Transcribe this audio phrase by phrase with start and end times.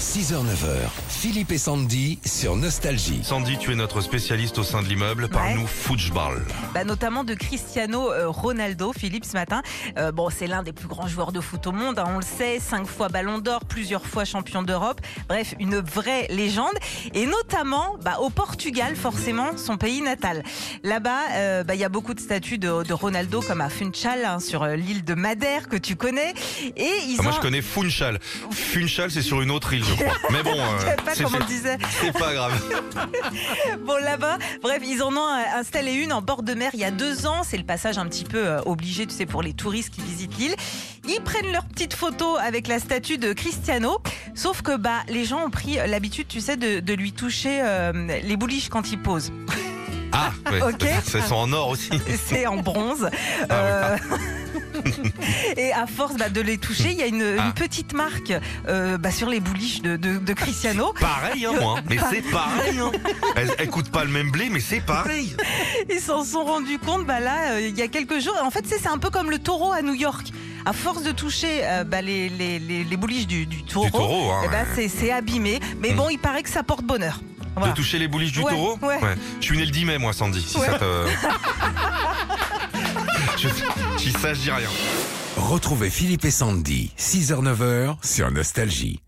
[0.00, 3.20] 6h-9h, Philippe et Sandy sur Nostalgie.
[3.22, 5.28] Sandy, tu es notre spécialiste au sein de l'immeuble.
[5.28, 6.42] Parle-nous football.
[6.72, 9.60] Bah, notamment de Cristiano euh, Ronaldo, Philippe, ce matin.
[9.98, 12.24] Euh, bon, c'est l'un des plus grands joueurs de foot au monde, hein, on le
[12.24, 15.02] sait, cinq fois Ballon d'Or, plusieurs fois champion d'Europe.
[15.28, 16.72] Bref, une vraie légende.
[17.12, 20.42] Et notamment bah, au Portugal, forcément, son pays natal.
[20.82, 24.24] Là-bas, euh, bah, il y a beaucoup de statues de, de Ronaldo, comme à Funchal,
[24.24, 26.32] hein, sur l'île de Madère, que tu connais.
[26.78, 27.34] Et ils Ah, moi, ont...
[27.34, 28.18] je connais Funchal.
[28.50, 30.16] Funchal, c'est sur une autre île, je crois.
[30.30, 31.44] Mais bon, euh, pas c'est comment fait.
[31.44, 31.78] on disait.
[32.00, 32.62] C'est pas grave.
[33.84, 36.90] Bon, là-bas, bref, ils en ont installé une en bord de mer il y a
[36.90, 37.42] deux ans.
[37.42, 40.36] C'est le passage un petit peu euh, obligé, tu sais, pour les touristes qui visitent
[40.38, 40.54] l'île.
[41.08, 43.98] Ils prennent leur petite photo avec la statue de Cristiano.
[44.34, 47.92] Sauf que bah, les gens ont pris l'habitude, tu sais, de, de lui toucher euh,
[48.22, 49.32] les bouliches quand il pose.
[50.12, 50.62] Ah, ouais.
[50.72, 50.86] Ok.
[51.04, 51.90] C'est sont en or aussi.
[52.26, 53.08] C'est en bronze.
[53.48, 53.96] Ah Euh,
[55.56, 57.52] Et à force bah, de les toucher, il y a une, une Ah.
[57.54, 58.32] petite marque
[58.68, 60.94] euh, bah, sur les bouliches de, de- de Cristiano.
[60.98, 61.80] Pareil, hein, moi.
[61.88, 62.78] Mais c'est pareil.
[62.78, 62.90] Hein.
[63.36, 65.36] Elle, elle coûte pas le même blé, mais c'est pareil.
[65.92, 68.36] Ils s'en sont rendus compte bah là euh, il y a quelques jours.
[68.42, 70.28] En fait, c'est un peu comme le taureau à New York.
[70.64, 74.42] À force de toucher euh, bah, les, les, les, les bouliches du, du taureau, hein,
[74.44, 74.88] eh ben, ouais.
[74.88, 75.58] c'est- abîmé.
[75.80, 75.96] Mais Mm.
[75.96, 77.20] bon, il paraît que ça porte bonheur.
[77.56, 77.72] Voilà.
[77.72, 78.98] De toucher les bouliches du Ouais, taureau ouais.
[79.40, 80.42] Je suis né le 10 mai, moi, Sandy.
[80.42, 80.66] Si Ouais.
[80.66, 80.84] ça te.
[83.38, 83.48] je,
[83.98, 84.68] si ça, je dis rien.
[85.36, 89.00] Retrouvez Philippe et Sandy, 6h-9h sur Nostalgie.